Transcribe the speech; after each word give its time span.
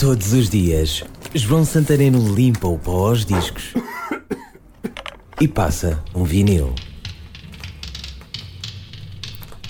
Todos 0.00 0.32
os 0.32 0.48
dias, 0.48 1.04
João 1.34 1.62
Santareno 1.62 2.34
limpa 2.34 2.66
o 2.66 2.78
pó 2.78 3.08
aos 3.08 3.22
discos 3.22 3.74
e 5.38 5.46
passa 5.46 6.02
um 6.14 6.24
vinil. 6.24 6.74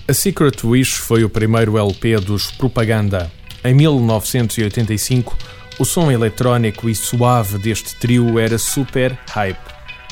A 0.06 0.14
Secret 0.14 0.54
Wish 0.62 0.98
foi 0.98 1.24
o 1.24 1.28
primeiro 1.28 1.76
LP 1.76 2.20
dos 2.20 2.52
Propaganda. 2.52 3.28
Em 3.64 3.74
1985, 3.74 5.36
o 5.80 5.84
som 5.84 6.12
eletrónico 6.12 6.88
e 6.88 6.94
suave 6.94 7.58
deste 7.58 7.96
trio 7.96 8.38
era 8.38 8.56
super 8.56 9.18
hype. 9.30 9.58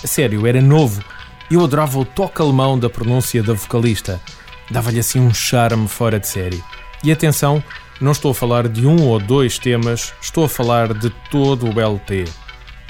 A 0.03 0.07
sério, 0.09 0.48
era 0.48 0.61
novo. 0.61 1.00
Eu 1.48 1.62
adorava 1.62 1.96
o 1.96 2.05
toque 2.05 2.43
alemão 2.43 2.77
da 2.77 2.91
pronúncia 2.91 3.41
da 3.41 3.53
vocalista. 3.53 4.21
Dava-lhe 4.69 4.98
assim 4.98 5.21
um 5.21 5.32
charme 5.32 5.87
fora 5.87 6.19
de 6.19 6.27
série. 6.27 6.61
E 7.05 7.12
atenção, 7.12 7.62
não 8.01 8.12
estou 8.12 8.30
a 8.30 8.35
falar 8.35 8.69
de 8.69 8.87
um 8.87 9.07
ou 9.09 9.19
dois 9.19 9.59
temas, 9.59 10.12
estou 10.21 10.45
a 10.45 10.49
falar 10.49 10.95
de 10.95 11.11
todo 11.31 11.67
o 11.67 11.81
LP. 11.81 12.25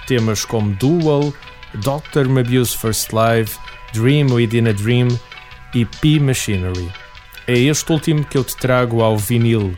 Temas 0.07 0.45
como 0.45 0.75
Dual, 0.75 1.33
Dr. 1.75 2.29
Mabuse 2.29 2.77
First 2.77 3.13
Live, 3.13 3.53
Dream 3.93 4.33
Within 4.33 4.69
a 4.69 4.73
Dream 4.73 5.09
e 5.75 5.85
P 5.85 6.19
Machinery. 6.21 6.91
É 7.47 7.59
este 7.59 7.91
último 7.91 8.25
que 8.25 8.37
eu 8.37 8.45
te 8.45 8.57
trago 8.57 9.03
ao 9.03 9.17
vinil. 9.17 9.75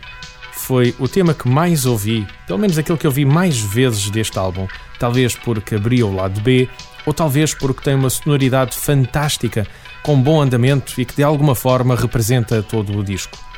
Foi 0.52 0.94
o 0.98 1.08
tema 1.08 1.32
que 1.32 1.48
mais 1.48 1.86
ouvi, 1.86 2.26
pelo 2.46 2.58
menos 2.58 2.76
aquele 2.76 2.98
que 2.98 3.06
eu 3.06 3.10
vi 3.10 3.24
mais 3.24 3.58
vezes 3.58 4.10
deste 4.10 4.38
álbum. 4.38 4.66
Talvez 4.98 5.34
porque 5.36 5.76
abria 5.76 6.06
o 6.06 6.14
lado 6.14 6.40
B, 6.40 6.68
ou 7.06 7.14
talvez 7.14 7.54
porque 7.54 7.82
tem 7.82 7.94
uma 7.94 8.10
sonoridade 8.10 8.76
fantástica, 8.76 9.66
com 10.02 10.20
bom 10.20 10.40
andamento 10.42 11.00
e 11.00 11.04
que 11.04 11.16
de 11.16 11.22
alguma 11.22 11.54
forma 11.54 11.94
representa 11.94 12.62
todo 12.62 12.98
o 12.98 13.04
disco. 13.04 13.49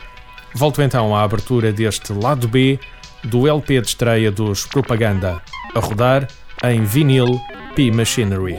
Volto 0.55 0.83
então 0.83 1.15
à 1.15 1.23
abertura 1.23 1.73
deste 1.73 2.12
lado 2.12 2.47
B 2.47 2.79
do 3.24 3.48
LP 3.48 3.80
de 3.80 3.88
estreia 3.88 4.30
dos 4.30 4.66
Propaganda, 4.66 5.41
a 5.74 5.79
rodar 5.79 6.29
em 6.65 6.83
vinil 6.84 7.40
P 7.74 7.90
Machinery. 7.90 8.59